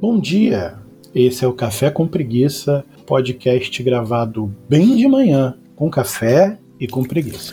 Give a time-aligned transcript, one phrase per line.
[0.00, 0.78] Bom dia!
[1.14, 7.04] Esse é o Café com Preguiça, podcast gravado bem de manhã, com café e com
[7.04, 7.52] preguiça.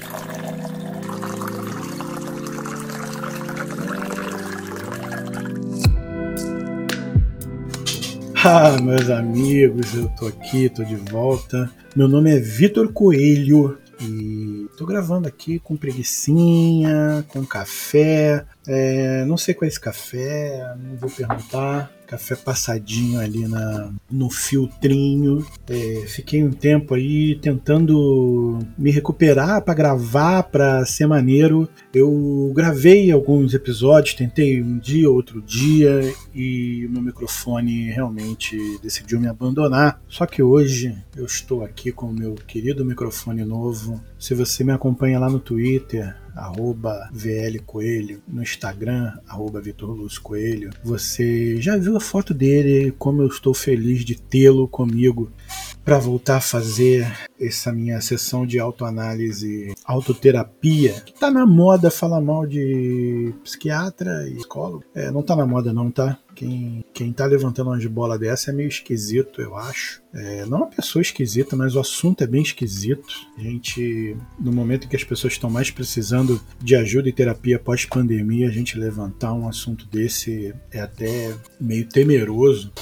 [8.46, 11.70] Ah, meus amigos, eu tô aqui, tô de volta.
[11.94, 18.46] Meu nome é Vitor Coelho e tô gravando aqui com preguiçinha, com café.
[18.68, 24.30] É, não sei qual é esse café, não vou perguntar café passadinho ali na, no
[24.30, 25.46] filtrinho.
[25.70, 31.68] É, fiquei um tempo aí tentando me recuperar para gravar, para ser maneiro.
[31.94, 36.02] Eu gravei alguns episódios, tentei um dia, outro dia,
[36.34, 40.02] e o meu microfone realmente decidiu me abandonar.
[40.08, 44.02] Só que hoje eu estou aqui com o meu querido microfone novo.
[44.18, 50.18] Se você me acompanha lá no Twitter, arroba VL Coelho, no Instagram, arroba Vitor Luz
[50.18, 50.70] Coelho.
[50.84, 55.32] Você já viu a foto dele, como eu estou feliz de tê-lo comigo
[55.88, 62.46] para voltar a fazer essa minha sessão de autoanálise, autoterapia, tá na moda falar mal
[62.46, 64.84] de psiquiatra e psicólogo.
[64.94, 66.20] É, não tá na moda não, tá?
[66.36, 70.02] Quem, quem tá levantando uma de bola dessa é meio esquisito, eu acho.
[70.14, 73.08] É, não uma pessoa esquisita, mas o assunto é bem esquisito.
[73.38, 77.58] A gente, no momento em que as pessoas estão mais precisando de ajuda e terapia
[77.58, 82.74] pós-pandemia, a gente levantar um assunto desse é até meio temeroso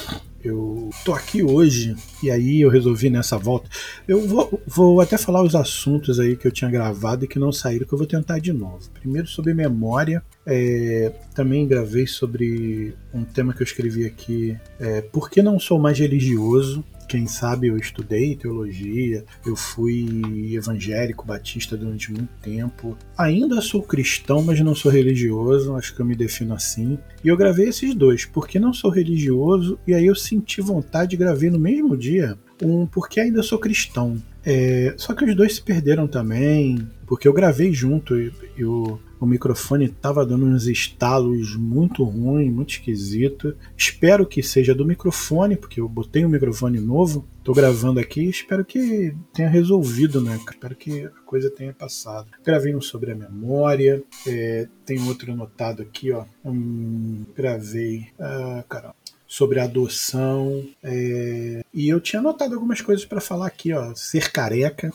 [0.46, 3.70] eu tô aqui hoje e aí eu resolvi nessa volta.
[4.08, 7.52] Eu vou, vou, até falar os assuntos aí que eu tinha gravado e que não
[7.52, 8.90] saíram, que eu vou tentar de novo.
[8.92, 10.24] Primeiro sobre memória.
[10.46, 14.58] É, também gravei sobre um tema que eu escrevi aqui.
[14.80, 16.84] É, Por que não sou mais religioso?
[17.08, 22.98] Quem sabe eu estudei teologia, eu fui evangélico batista durante muito tempo.
[23.16, 26.98] Ainda sou cristão, mas não sou religioso, acho que eu me defino assim.
[27.24, 31.18] E eu gravei esses dois, porque não sou religioso, e aí eu senti vontade de
[31.18, 34.22] gravar no mesmo dia um porque ainda sou cristão.
[34.46, 39.00] É, só que os dois se perderam também, porque eu gravei junto e, e o,
[39.20, 43.56] o microfone estava dando uns estalos muito ruins, muito esquisito.
[43.76, 48.64] Espero que seja do microfone, porque eu botei um microfone novo, estou gravando aqui, espero
[48.64, 50.40] que tenha resolvido, né?
[50.48, 52.28] Espero que a coisa tenha passado.
[52.44, 56.26] Gravei um sobre a memória, é, tem outro anotado aqui, ó.
[56.44, 58.08] Um, gravei.
[58.20, 58.96] Ah, caramba
[59.36, 60.66] sobre adoção.
[60.82, 64.94] É, e eu tinha anotado algumas coisas para falar aqui, ó, ser careca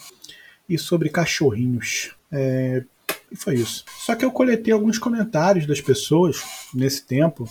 [0.66, 2.14] e sobre cachorrinhos.
[2.32, 2.82] É,
[3.30, 3.84] e foi isso.
[3.98, 6.42] Só que eu coletei alguns comentários das pessoas
[6.72, 7.46] nesse tempo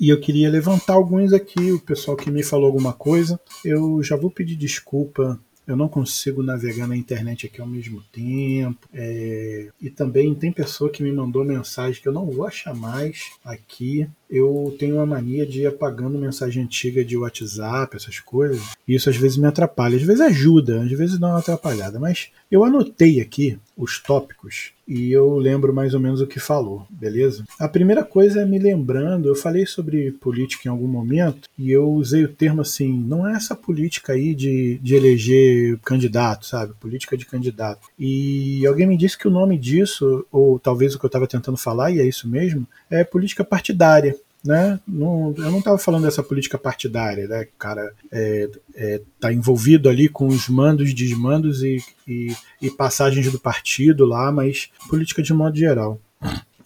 [0.00, 1.70] e eu queria levantar alguns aqui.
[1.70, 5.38] O pessoal que me falou alguma coisa, eu já vou pedir desculpa
[5.72, 8.88] eu não consigo navegar na internet aqui ao mesmo tempo.
[8.92, 13.30] É, e também tem pessoa que me mandou mensagem que eu não vou achar mais
[13.44, 18.62] aqui eu tenho uma mania de ir apagando mensagem antiga de WhatsApp, essas coisas.
[18.88, 19.94] E isso às vezes me atrapalha.
[19.94, 22.00] Às vezes ajuda, às vezes dá uma atrapalhada.
[22.00, 26.86] Mas eu anotei aqui os tópicos e eu lembro mais ou menos o que falou,
[26.90, 27.44] beleza?
[27.58, 31.90] A primeira coisa é me lembrando, eu falei sobre política em algum momento e eu
[31.90, 36.74] usei o termo assim, não é essa política aí de, de eleger candidato, sabe?
[36.74, 37.88] Política de candidato.
[37.98, 41.56] E alguém me disse que o nome disso, ou talvez o que eu estava tentando
[41.56, 44.14] falar, e é isso mesmo, é política partidária
[44.44, 44.80] né?
[44.86, 47.42] Não, eu não estava falando dessa política partidária, né?
[47.42, 53.30] O cara é, é, tá envolvido ali com os mandos, desmandos e, e, e, passagens
[53.30, 56.00] do partido lá, mas política de modo geral.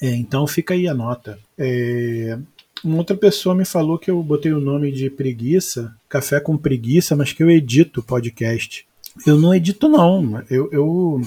[0.01, 1.39] É, então fica aí a nota.
[1.59, 2.39] É,
[2.83, 7.15] uma outra pessoa me falou que eu botei o nome de preguiça, café com preguiça,
[7.15, 8.87] mas que eu edito podcast.
[9.27, 11.21] Eu não edito não, eu, eu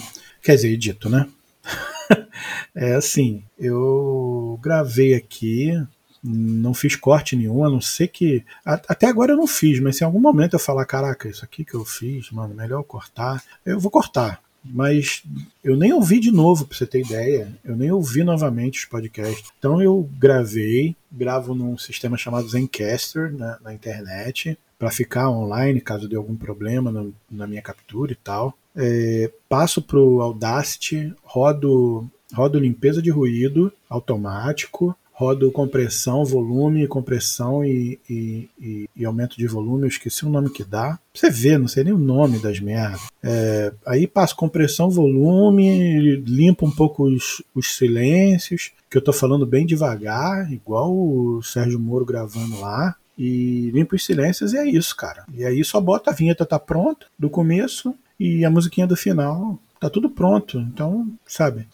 [0.43, 1.27] quer dizer, edito, né?
[2.75, 5.73] é assim, eu gravei aqui
[6.24, 8.44] não fiz corte nenhum, a não ser que.
[8.66, 11.63] Até agora eu não fiz, mas se em algum momento eu falar, caraca, isso aqui
[11.63, 14.41] que eu fiz, mano, melhor cortar, eu vou cortar.
[14.63, 15.24] Mas
[15.63, 17.47] eu nem ouvi de novo, pra você ter ideia.
[17.63, 19.50] Eu nem ouvi novamente os podcasts.
[19.57, 26.07] Então eu gravei, gravo num sistema chamado Zencaster na, na internet, para ficar online caso
[26.07, 28.54] dê algum problema no, na minha captura e tal.
[28.75, 38.00] É, passo pro Audacity, rodo, rodo limpeza de ruído automático, rodo compressão, volume, compressão e,
[38.10, 40.98] e, e, e, aumento de volume, eu esqueci o nome que dá.
[41.13, 43.01] Você vê, não sei nem o nome das merdas.
[43.21, 49.45] É, aí passo compressão, volume, limpo um pouco os, os silêncios, que eu tô falando
[49.45, 52.95] bem devagar, igual o Sérgio Moro gravando lá.
[53.18, 55.25] E limpo os silêncios e é isso, cara.
[55.33, 59.60] E aí só bota a vinheta tá pronta do começo e a musiquinha do final.
[59.81, 60.60] Tá tudo pronto.
[60.60, 61.68] Então, sabe?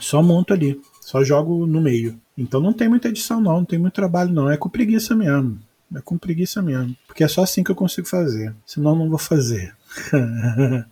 [0.00, 0.78] Só monto ali.
[1.00, 2.20] Só jogo no meio.
[2.36, 5.58] Então não tem muita edição não, não tem muito trabalho não, é com preguiça mesmo.
[5.94, 6.96] É com preguiça mesmo.
[7.06, 8.54] Porque é só assim que eu consigo fazer.
[8.66, 9.74] Senão não vou fazer.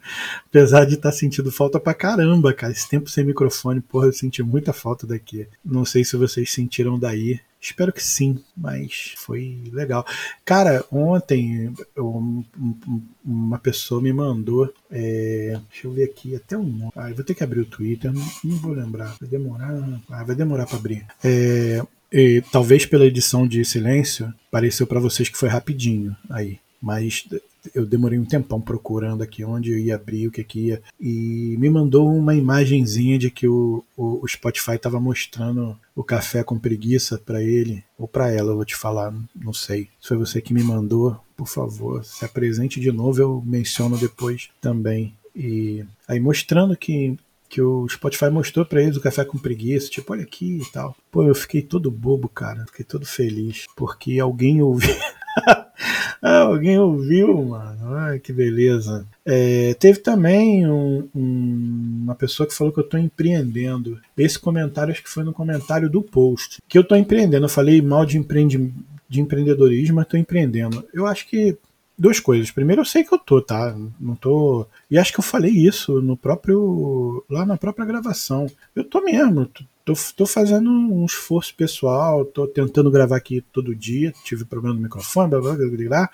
[0.46, 2.72] Apesar de estar tá sentindo falta pra caramba, cara.
[2.72, 5.48] Esse tempo sem microfone, porra, eu senti muita falta daqui.
[5.64, 7.40] Não sei se vocês sentiram daí.
[7.62, 10.04] Espero que sim, mas foi legal.
[10.44, 12.44] Cara, ontem eu,
[13.24, 14.74] uma pessoa me mandou.
[14.90, 16.90] É, deixa eu ver aqui, até um.
[16.96, 19.16] Ah, eu vou ter que abrir o Twitter, não, não vou lembrar.
[19.20, 20.00] Vai demorar.
[20.10, 21.06] Ah, vai demorar para abrir.
[21.22, 21.80] É,
[22.12, 26.58] e, talvez pela edição de silêncio, pareceu para vocês que foi rapidinho aí.
[26.82, 27.24] Mas
[27.74, 30.82] eu demorei um tempão procurando aqui onde eu ia abrir, o que que ia.
[31.00, 36.42] E me mandou uma imagenzinha de que o, o, o Spotify estava mostrando o café
[36.42, 39.88] com preguiça para ele, ou para ela, eu vou te falar, não sei.
[40.00, 44.48] Se foi você que me mandou, por favor, se apresente de novo, eu menciono depois
[44.60, 45.14] também.
[45.34, 47.16] E aí mostrando que
[47.52, 50.96] que o Spotify mostrou para eles o café com preguiça, tipo, olha aqui e tal.
[51.10, 54.88] Pô, eu fiquei todo bobo, cara, fiquei todo feliz, porque alguém ouviu.
[56.24, 57.96] Ah, alguém ouviu, mano.
[57.96, 59.04] Ai, que beleza.
[59.26, 64.00] É, teve também um, um, uma pessoa que falou que eu estou empreendendo.
[64.16, 66.62] Esse comentário acho que foi no comentário do post.
[66.68, 67.44] Que eu estou empreendendo.
[67.44, 68.72] Eu falei mal de, empreende,
[69.08, 70.84] de empreendedorismo, mas estou empreendendo.
[70.94, 71.58] Eu acho que
[71.98, 72.52] duas coisas.
[72.52, 73.76] Primeiro, eu sei que eu tô, tá?
[74.00, 74.64] Não tô.
[74.88, 77.24] E acho que eu falei isso no próprio.
[77.28, 78.46] lá na própria gravação.
[78.76, 79.48] Eu tô mesmo.
[79.84, 84.12] Tô, tô fazendo um esforço pessoal, tô tentando gravar aqui todo dia.
[84.24, 86.10] Tive problema no microfone, blá blá blá blá.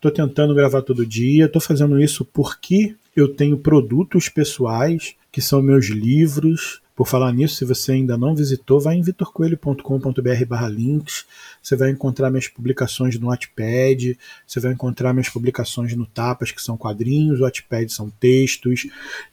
[0.00, 1.48] Tô tentando gravar todo dia.
[1.48, 7.54] Tô fazendo isso porque eu tenho produtos pessoais, que são meus livros, por falar nisso,
[7.54, 11.26] se você ainda não visitou, vai em vitorcoelho.com.br links,
[11.62, 16.60] você vai encontrar minhas publicações no Wattpad, você vai encontrar minhas publicações no Tapas, que
[16.60, 18.88] são quadrinhos, o Wattpad são textos,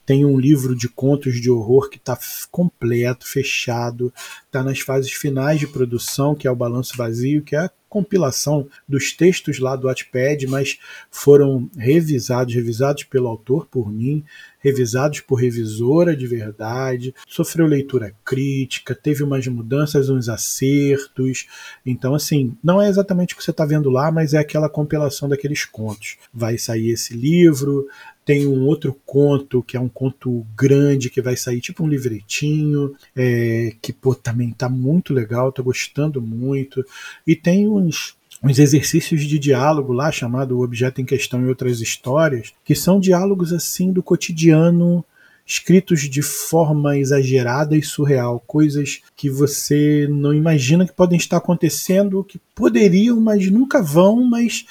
[0.05, 2.15] tem um livro de contos de horror que está
[2.51, 4.13] completo, fechado,
[4.45, 8.67] está nas fases finais de produção, que é o Balanço Vazio, que é a compilação
[8.87, 10.77] dos textos lá do Wattpad, mas
[11.09, 14.23] foram revisados, revisados pelo autor, por mim,
[14.65, 21.45] revisados por revisora de verdade, sofreu leitura crítica, teve umas mudanças, uns acertos.
[21.85, 25.29] Então, assim, não é exatamente o que você está vendo lá, mas é aquela compilação
[25.29, 26.17] daqueles contos.
[26.33, 27.85] Vai sair esse livro,
[28.25, 32.95] tem um outro conto, que é um conto grande, que vai sair tipo um livretinho,
[33.15, 36.83] é, que pô, também tá muito legal, tô gostando muito.
[37.27, 42.53] E tem uns uns exercícios de diálogo lá, chamado Objeto em Questão e Outras Histórias,
[42.63, 45.03] que são diálogos assim do cotidiano,
[45.45, 52.23] escritos de forma exagerada e surreal, coisas que você não imagina que podem estar acontecendo,
[52.23, 54.65] que poderiam, mas nunca vão, mas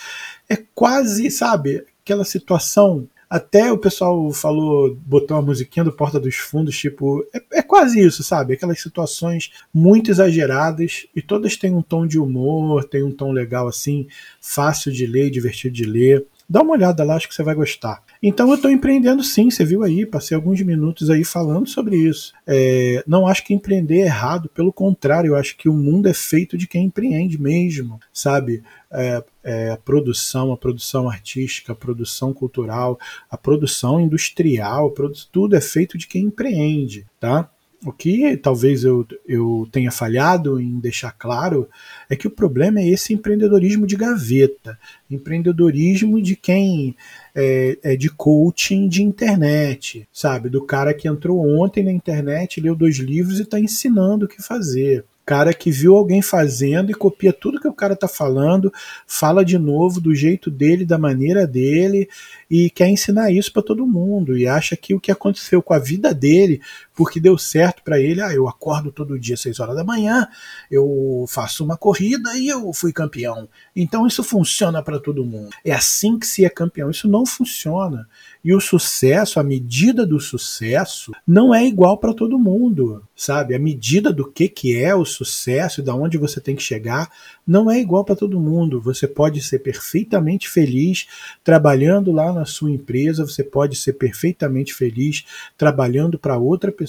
[0.49, 6.37] é quase, sabe, aquela situação até o pessoal falou, botou uma musiquinha do Porta dos
[6.37, 8.55] Fundos, tipo, é, é, quase isso, sabe?
[8.55, 13.67] Aquelas situações muito exageradas e todas têm um tom de humor, tem um tom legal
[13.67, 14.06] assim,
[14.41, 16.26] fácil de ler, divertido de ler.
[16.49, 18.03] Dá uma olhada lá, acho que você vai gostar.
[18.26, 22.32] Então eu estou empreendendo sim, você viu aí, passei alguns minutos aí falando sobre isso.
[22.47, 26.15] É, não acho que empreender é errado, pelo contrário, eu acho que o mundo é
[26.15, 28.62] feito de quem empreende mesmo, sabe?
[28.91, 32.99] É, é, a produção, a produção artística, a produção cultural,
[33.31, 34.94] a produção industrial,
[35.31, 37.50] tudo é feito de quem empreende, tá?
[37.84, 41.69] O que talvez eu, eu tenha falhado em deixar claro
[42.08, 44.79] é que o problema é esse empreendedorismo de gaveta,
[45.10, 46.96] empreendedorismo de quem
[47.34, 50.48] é, é, de coaching de internet, sabe?
[50.48, 54.43] Do cara que entrou ontem na internet, leu dois livros e está ensinando o que
[54.43, 58.72] fazer cara que viu alguém fazendo e copia tudo que o cara tá falando,
[59.06, 62.08] fala de novo do jeito dele, da maneira dele
[62.50, 65.79] e quer ensinar isso para todo mundo e acha que o que aconteceu com a
[65.79, 66.60] vida dele,
[66.94, 70.29] porque deu certo para ele, ah, eu acordo todo dia às 6 horas da manhã,
[70.70, 73.48] eu faço uma corrida e eu fui campeão.
[73.74, 75.51] Então isso funciona para todo mundo.
[75.65, 76.91] É assim que se é campeão.
[76.91, 78.08] Isso não funciona.
[78.44, 83.55] E o sucesso, a medida do sucesso, não é igual para todo mundo, sabe?
[83.55, 87.10] A medida do que, que é o sucesso e da onde você tem que chegar
[87.46, 88.81] não é igual para todo mundo.
[88.81, 91.06] Você pode ser perfeitamente feliz
[91.43, 95.24] trabalhando lá na sua empresa, você pode ser perfeitamente feliz
[95.56, 96.83] trabalhando para outra pessoa,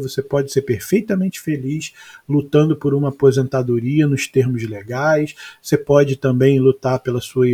[0.00, 1.92] você pode ser perfeitamente feliz
[2.28, 7.46] lutando por uma aposentadoria nos termos legais, você pode também lutar pela sua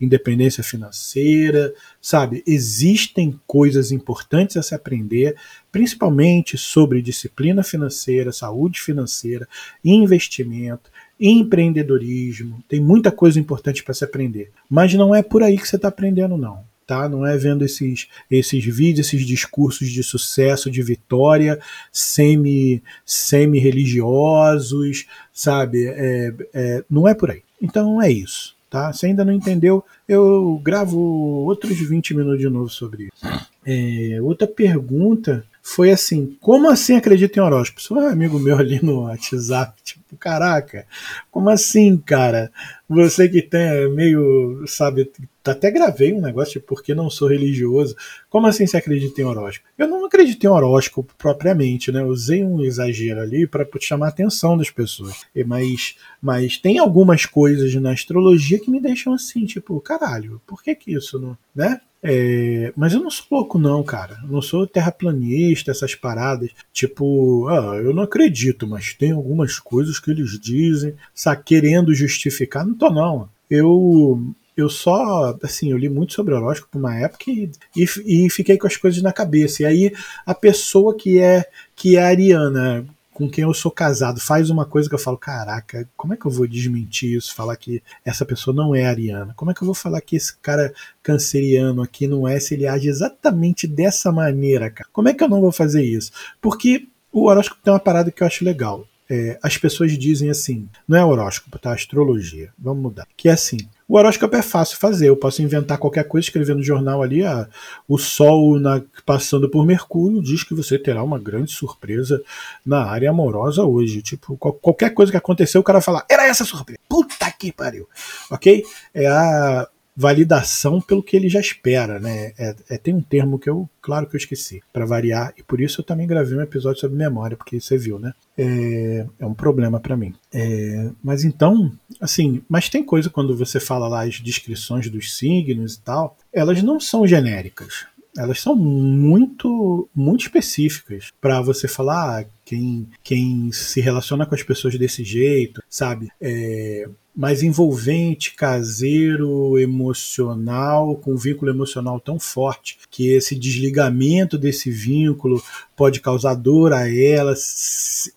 [0.00, 2.42] independência financeira, sabe?
[2.46, 5.36] Existem coisas importantes a se aprender,
[5.70, 9.48] principalmente sobre disciplina financeira, saúde financeira,
[9.84, 10.90] investimento,
[11.20, 12.62] empreendedorismo.
[12.68, 15.88] Tem muita coisa importante para se aprender, mas não é por aí que você está
[15.88, 16.71] aprendendo, não.
[16.92, 17.08] Tá?
[17.08, 21.58] Não é vendo esses, esses vídeos, esses discursos de sucesso, de vitória,
[21.90, 25.86] semi, semi-religiosos, sabe?
[25.86, 27.42] É, é, não é por aí.
[27.62, 28.90] Então é isso tá?
[28.90, 33.44] Se ainda não entendeu, eu gravo outros 20 minutos de novo sobre isso.
[33.66, 37.80] É, outra pergunta foi assim: como assim acredita em horóscopo?
[37.80, 40.86] Isso um amigo meu ali no WhatsApp, tipo, caraca,
[41.30, 42.50] como assim, cara?
[42.88, 45.12] Você que tem meio, sabe,
[45.44, 47.96] até gravei um negócio de porque não sou religioso.
[48.28, 49.68] Como assim você acredita em horóscopo?
[49.76, 52.04] Eu não acredito em horóscopo propriamente, né?
[52.04, 55.22] Usei um exagero ali para chamar a atenção das pessoas.
[55.46, 60.74] Mas, mas tem algumas coisas na astrologia que me deixam assim, tipo, caralho, por que
[60.74, 61.80] que isso não, né?
[62.04, 64.18] É, mas eu não sou louco, não, cara.
[64.24, 66.50] Eu não sou terraplanista, essas paradas.
[66.72, 72.66] Tipo, ah, eu não acredito, mas tem algumas coisas que eles dizem, sabe, querendo justificar.
[72.66, 73.28] Não tô, não.
[73.48, 74.20] Eu.
[74.62, 78.66] Eu só, assim, eu li muito sobre horóscopo uma época e, e, e fiquei com
[78.66, 79.62] as coisas na cabeça.
[79.62, 79.92] E aí
[80.24, 84.88] a pessoa que é que é ariana com quem eu sou casado faz uma coisa
[84.88, 88.54] que eu falo, caraca, como é que eu vou desmentir isso, falar que essa pessoa
[88.54, 89.34] não é ariana?
[89.36, 92.66] Como é que eu vou falar que esse cara canceriano aqui não é se ele
[92.66, 94.88] age exatamente dessa maneira, cara?
[94.92, 96.10] Como é que eu não vou fazer isso?
[96.40, 98.86] Porque o horóscopo tem uma parada que eu acho legal.
[99.10, 101.74] É, as pessoas dizem assim, não é horóscopo, tá?
[101.74, 102.50] Astrologia.
[102.58, 103.06] Vamos mudar.
[103.14, 103.58] Que é assim,
[103.92, 105.10] o horóscopo é fácil fazer.
[105.10, 107.46] Eu posso inventar qualquer coisa, escrever no jornal ali, ah,
[107.86, 112.22] o Sol na, passando por Mercúrio diz que você terá uma grande surpresa
[112.64, 114.00] na área amorosa hoje.
[114.00, 116.78] Tipo, qual, qualquer coisa que aconteceu, o cara fala, era essa surpresa.
[116.88, 117.86] Puta que pariu.
[118.30, 118.64] Ok?
[118.94, 122.32] É a validação pelo que ele já espera, né?
[122.38, 125.60] É, é, tem um termo que eu, claro que eu esqueci, para variar, e por
[125.60, 128.12] isso eu também gravei um episódio sobre memória, porque você viu, né?
[128.36, 130.14] É, é um problema para mim.
[130.32, 135.74] É, mas então, assim, mas tem coisa quando você fala lá as descrições dos signos
[135.74, 142.24] e tal, elas não são genéricas elas são muito muito específicas para você falar ah,
[142.52, 146.08] quem, quem se relaciona com as pessoas desse jeito, sabe?
[146.20, 154.70] É, mais envolvente, caseiro, emocional, com um vínculo emocional tão forte que esse desligamento desse
[154.70, 155.42] vínculo
[155.74, 157.32] pode causar dor a ela,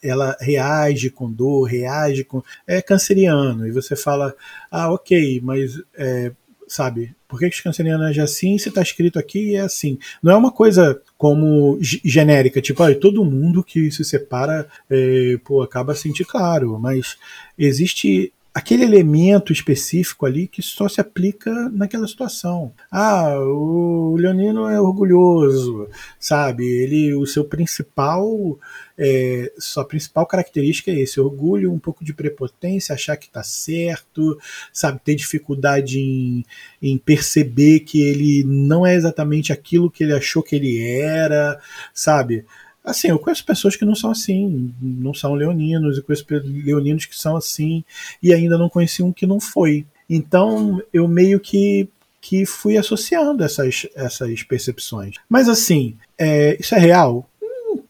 [0.04, 2.44] ela reage com dor, reage com.
[2.68, 3.66] É canceriano.
[3.66, 4.36] E você fala,
[4.70, 6.34] ah, ok, mas é,
[6.68, 7.16] sabe?
[7.28, 9.98] Por que, que os cancerianos é assim se está escrito aqui e é assim?
[10.22, 15.62] Não é uma coisa como genérica, tipo, ah, todo mundo que se separa é, pô,
[15.62, 17.18] acaba sentir claro, mas
[17.58, 22.72] existe aquele elemento específico ali que só se aplica naquela situação.
[22.90, 26.66] Ah, o Leonino é orgulhoso, sabe?
[26.66, 28.58] Ele, o seu principal,
[28.98, 34.40] é, sua principal característica é esse orgulho, um pouco de prepotência, achar que está certo,
[34.72, 35.02] sabe?
[35.04, 36.46] Ter dificuldade em,
[36.82, 41.60] em perceber que ele não é exatamente aquilo que ele achou que ele era,
[41.94, 42.46] sabe?
[42.86, 47.18] Assim, eu conheço pessoas que não são assim, não são leoninos, eu conheço leoninos que
[47.18, 47.84] são assim,
[48.22, 49.86] e ainda não conheci um que não foi.
[50.08, 51.90] Então, eu meio que,
[52.22, 55.16] que fui associando essas, essas percepções.
[55.28, 57.28] Mas, assim, é, isso é real?
[57.42, 57.82] Hum,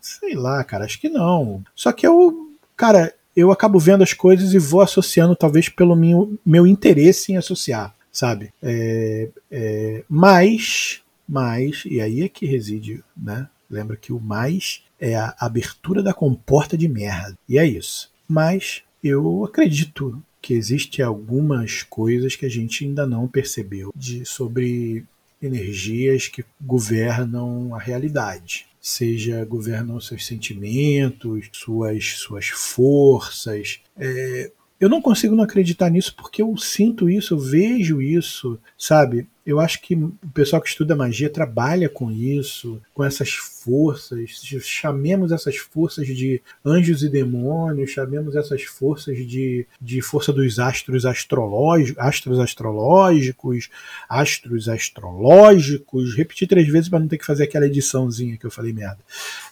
[0.00, 1.62] sei lá, cara, acho que não.
[1.74, 6.36] Só que eu, cara, eu acabo vendo as coisas e vou associando, talvez pelo meu,
[6.44, 8.52] meu interesse em associar, sabe?
[8.60, 13.48] É, é, mas, mas, e aí é que reside, né?
[13.74, 17.36] Lembra que o mais é a abertura da comporta de merda.
[17.48, 18.10] E é isso.
[18.28, 25.04] Mas eu acredito que existem algumas coisas que a gente ainda não percebeu de, sobre
[25.42, 28.66] energias que governam a realidade.
[28.80, 33.80] Seja governam seus sentimentos, suas, suas forças.
[33.96, 39.26] É, eu não consigo não acreditar nisso porque eu sinto isso, eu vejo isso, sabe?
[39.46, 44.40] Eu acho que o pessoal que estuda magia trabalha com isso, com essas forças.
[44.62, 51.04] Chamemos essas forças de anjos e demônios, chamemos essas forças de, de força dos astros
[51.04, 53.68] astrológicos, astros astrológicos,
[54.08, 56.14] astros astrológicos.
[56.14, 58.98] Repetir três vezes para não ter que fazer aquela ediçãozinha que eu falei merda.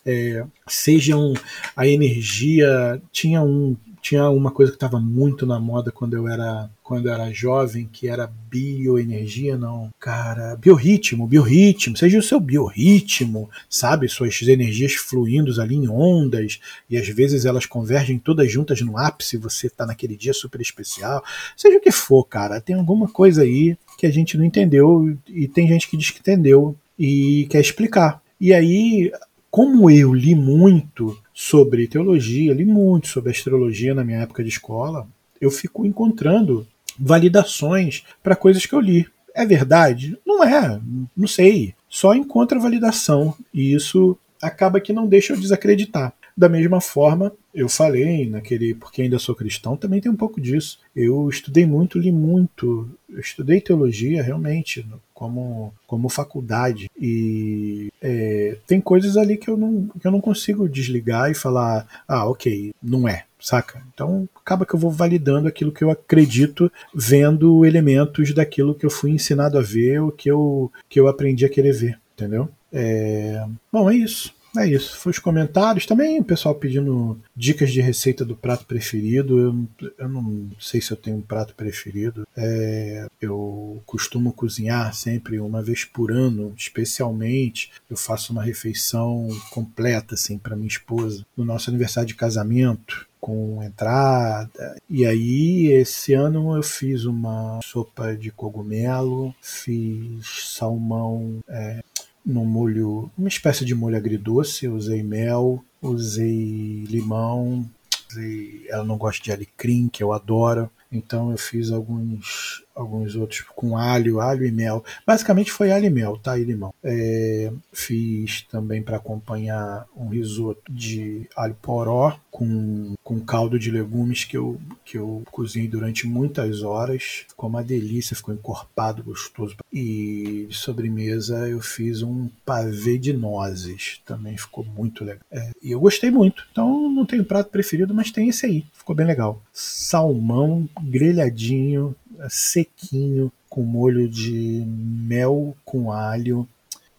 [0.06, 1.34] É, sejam
[1.76, 3.00] a energia.
[3.12, 7.14] Tinha um tinha uma coisa que estava muito na moda quando eu era quando eu
[7.14, 14.42] era jovem, que era bioenergia, não, cara, biorritmo, biorritmo, seja o seu biorritmo, sabe, suas
[14.42, 19.70] energias fluindo ali em ondas, e às vezes elas convergem todas juntas no ápice, você
[19.70, 21.24] tá naquele dia super especial,
[21.56, 25.48] seja o que for, cara, tem alguma coisa aí que a gente não entendeu, e
[25.48, 28.20] tem gente que diz que entendeu e quer explicar.
[28.38, 29.10] E aí,
[29.50, 35.06] como eu li muito sobre teologia, li muito sobre astrologia na minha época de escola,
[35.40, 36.66] eu fico encontrando
[36.98, 39.06] validações para coisas que eu li.
[39.34, 40.18] É verdade?
[40.26, 40.80] Não é,
[41.16, 41.74] não sei.
[41.88, 46.12] Só encontra validação e isso acaba que não deixa eu desacreditar.
[46.42, 50.80] Da mesma forma, eu falei naquele Porque Ainda Sou Cristão, também tem um pouco disso.
[50.94, 54.84] Eu estudei muito, li muito, eu estudei teologia realmente,
[55.14, 56.90] como, como faculdade.
[57.00, 61.86] E é, tem coisas ali que eu, não, que eu não consigo desligar e falar,
[62.08, 63.80] ah, ok, não é, saca?
[63.94, 68.90] Então acaba que eu vou validando aquilo que eu acredito, vendo elementos daquilo que eu
[68.90, 72.48] fui ensinado a ver, o que eu, que eu aprendi a querer ver, entendeu?
[72.72, 74.34] É, bom, é isso.
[74.56, 74.98] É isso.
[74.98, 75.86] Foi os comentários.
[75.86, 79.38] Também o pessoal pedindo dicas de receita do prato preferido.
[79.38, 82.26] Eu, eu não sei se eu tenho um prato preferido.
[82.36, 87.72] É, eu costumo cozinhar sempre uma vez por ano, especialmente.
[87.88, 93.62] Eu faço uma refeição completa assim para minha esposa no nosso aniversário de casamento com
[93.62, 94.76] entrada.
[94.90, 101.84] E aí, esse ano eu fiz uma sopa de cogumelo, fiz salmão é,
[102.24, 104.68] no molho, uma espécie de molho agridoce.
[104.68, 107.68] usei mel, usei limão,
[108.10, 110.70] usei, ela não gosta de alecrim, que eu adoro.
[110.90, 114.84] Então eu fiz alguns alguns outros com alho, alho e mel.
[115.06, 116.38] Basicamente foi alho e mel, tá?
[116.38, 116.74] E limão.
[116.82, 124.24] É, fiz também para acompanhar um risoto de alho poró com, com caldo de legumes
[124.24, 127.24] que eu, que eu cozinhei durante muitas horas.
[127.28, 129.56] Ficou uma delícia, ficou encorpado, gostoso.
[129.72, 135.22] E de sobremesa eu fiz um pavê de nozes, também ficou muito legal.
[135.30, 136.44] É, e eu gostei muito.
[136.50, 139.42] Então não tenho prato preferido, mas tem esse aí, ficou bem legal.
[139.52, 141.94] Salmão grelhadinho
[142.28, 146.48] sequinho, com molho de mel com alho.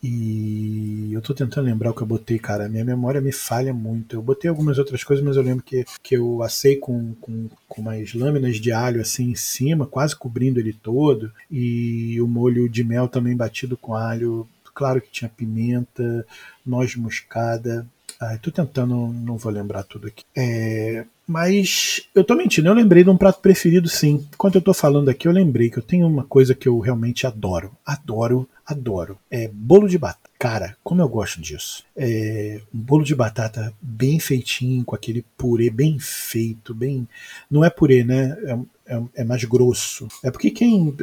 [0.03, 2.67] E eu tô tentando lembrar o que eu botei, cara.
[2.67, 4.17] Minha memória me falha muito.
[4.17, 7.81] Eu botei algumas outras coisas, mas eu lembro que, que eu assei com, com, com
[7.81, 11.31] umas lâminas de alho assim em cima, quase cobrindo ele todo.
[11.49, 14.45] E o molho de mel também batido com alho.
[14.75, 16.25] Claro que tinha pimenta,
[16.65, 17.87] noz moscada.
[18.19, 20.23] Ah, tô tentando, não vou lembrar tudo aqui.
[20.35, 24.27] É, mas eu tô mentindo, eu lembrei de um prato preferido sim.
[24.33, 27.25] Enquanto eu tô falando aqui, eu lembrei que eu tenho uma coisa que eu realmente
[27.25, 27.71] adoro.
[27.85, 29.17] Adoro, adoro.
[29.31, 30.29] É bolo de batata.
[30.37, 31.83] Cara, como eu gosto disso.
[31.95, 37.07] É um bolo de batata bem feitinho, com aquele purê bem feito, bem.
[37.49, 38.37] Não é purê, né?
[38.85, 40.09] É, é, é mais grosso.
[40.21, 40.93] É porque quem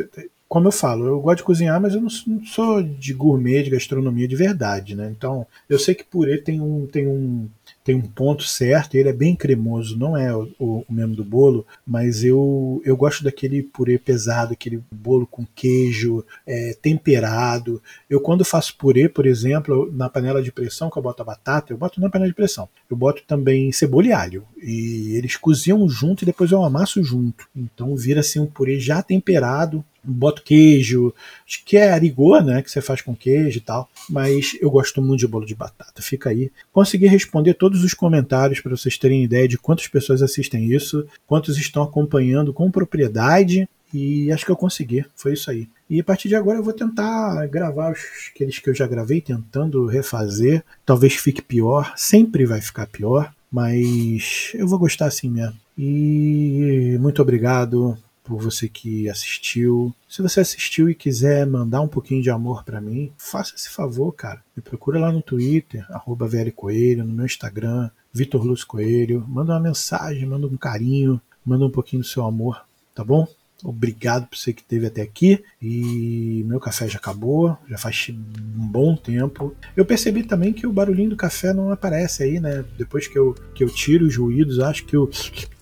[0.51, 4.27] como eu falo, eu gosto de cozinhar, mas eu não, sou de gourmet, de gastronomia
[4.27, 5.09] de verdade, né?
[5.17, 7.49] Então, eu sei que purê tem um, tem um,
[7.85, 11.65] tem um ponto certo, ele é bem cremoso, não é o, o, mesmo do bolo,
[11.87, 17.81] mas eu, eu gosto daquele purê pesado, aquele bolo com queijo, é, temperado.
[18.09, 21.73] Eu quando faço purê, por exemplo, na panela de pressão que eu boto a batata,
[21.73, 22.69] eu boto na panela de pressão.
[22.91, 24.45] Eu boto também cebola e alho.
[24.61, 27.47] E eles cozinham junto e depois eu amasso junto.
[27.55, 31.13] Então vira assim um purê já temperado, boto queijo,
[31.47, 35.01] acho que é arigô, né, que você faz com queijo e tal, mas eu gosto
[35.03, 36.51] muito de bolo de batata, fica aí.
[36.73, 41.59] Consegui responder todos os comentários para vocês terem ideia de quantas pessoas assistem isso, quantos
[41.59, 45.69] estão acompanhando com propriedade, e acho que eu consegui, foi isso aí.
[45.89, 47.99] E a partir de agora eu vou tentar gravar os,
[48.33, 50.63] aqueles que eu já gravei, tentando refazer.
[50.87, 55.57] Talvez fique pior, sempre vai ficar pior, mas eu vou gostar assim mesmo.
[55.77, 57.99] E muito obrigado
[58.31, 59.93] por você que assistiu.
[60.09, 64.13] Se você assistiu e quiser mandar um pouquinho de amor para mim, faça esse favor,
[64.13, 64.41] cara.
[64.57, 69.27] Me procura lá no Twitter, arroba Coelho, no meu Instagram, Vitor Luz Coelho.
[69.27, 72.65] Manda uma mensagem, manda um carinho, manda um pouquinho do seu amor,
[72.95, 73.27] tá bom?
[73.65, 75.43] Obrigado por você que esteve até aqui.
[75.61, 79.57] E meu café já acabou, já faz um bom tempo.
[79.77, 82.65] Eu percebi também que o barulhinho do café não aparece aí, né?
[82.79, 85.11] Depois que eu, que eu tiro os ruídos, acho que o,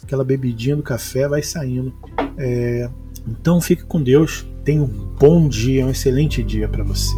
[0.09, 1.92] aquela bebidinha do café vai saindo.
[2.38, 2.88] É,
[3.29, 4.47] então fique com Deus.
[4.64, 7.14] Tenha um bom dia, um excelente dia para você.